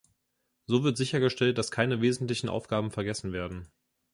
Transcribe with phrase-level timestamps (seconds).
[0.65, 3.67] So wird sichergestellt, dass keine wesentlichen Aufgaben vergessen werden.